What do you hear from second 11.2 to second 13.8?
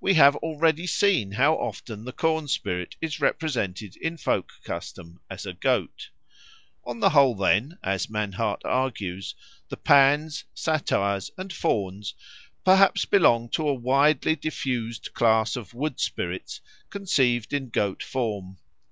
and Fauns perhaps belong to a